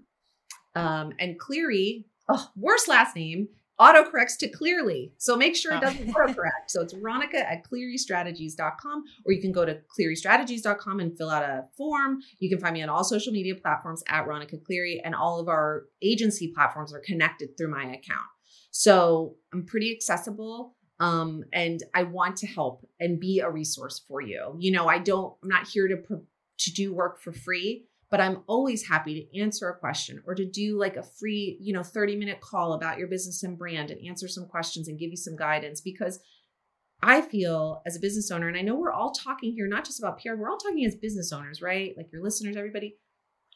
[0.76, 3.50] Um, and Cleary, oh, worst last name,
[3.80, 5.14] autocorrects to clearly.
[5.20, 5.82] So make sure it oh.
[5.82, 6.70] doesn't autocorrect.
[6.70, 11.66] So it's Ronica at clearystrategies.com, or you can go to clearystrategies.com and fill out a
[11.78, 12.18] form.
[12.40, 15.48] You can find me on all social media platforms at Ronica Cleary, and all of
[15.48, 18.26] our agency platforms are connected through my account.
[18.72, 24.22] So I'm pretty accessible um, and I want to help and be a resource for
[24.22, 24.56] you.
[24.58, 26.22] You know, I don't, I'm not here to
[26.60, 30.44] to do work for free, but I'm always happy to answer a question or to
[30.44, 34.04] do like a free, you know, 30 minute call about your business and brand and
[34.08, 36.20] answer some questions and give you some guidance because
[37.02, 40.00] I feel as a business owner, and I know we're all talking here, not just
[40.00, 41.94] about PR, we're all talking as business owners, right?
[41.96, 42.98] Like your listeners, everybody.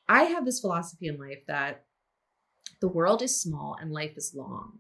[0.08, 1.86] I have this philosophy in life that
[2.82, 4.80] the world is small and life is long.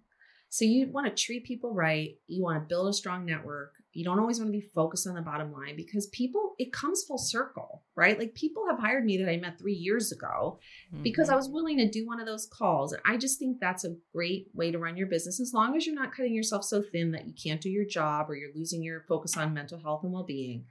[0.51, 2.17] So you want to treat people right.
[2.27, 3.71] You want to build a strong network.
[3.93, 7.05] You don't always want to be focused on the bottom line because people, it comes
[7.05, 8.19] full circle, right?
[8.19, 10.59] Like people have hired me that I met three years ago
[10.93, 11.03] mm-hmm.
[11.03, 12.91] because I was willing to do one of those calls.
[12.91, 15.85] And I just think that's a great way to run your business as long as
[15.85, 18.83] you're not cutting yourself so thin that you can't do your job or you're losing
[18.83, 20.65] your focus on mental health and well being.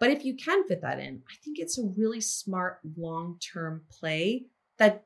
[0.00, 3.82] But if you can fit that in, I think it's a really smart long term
[3.90, 4.46] play
[4.78, 5.04] that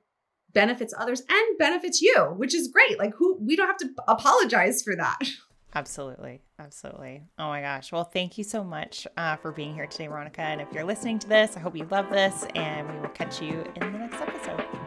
[0.53, 2.99] benefits others and benefits you, which is great.
[2.99, 5.19] Like who we don't have to apologize for that.
[5.75, 6.43] Absolutely.
[6.59, 7.23] Absolutely.
[7.39, 7.93] Oh my gosh.
[7.93, 10.41] Well, thank you so much uh, for being here today, Ronica.
[10.41, 13.41] And if you're listening to this, I hope you love this, and we will catch
[13.41, 14.82] you in the next episode.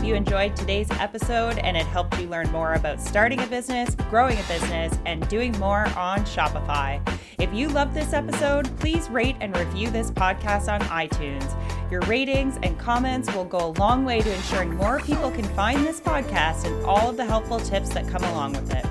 [0.00, 3.94] Hope you enjoyed today's episode and it helped you learn more about starting a business,
[4.08, 6.98] growing a business, and doing more on Shopify.
[7.38, 11.54] If you love this episode, please rate and review this podcast on iTunes.
[11.90, 15.84] Your ratings and comments will go a long way to ensuring more people can find
[15.84, 18.86] this podcast and all of the helpful tips that come along with it.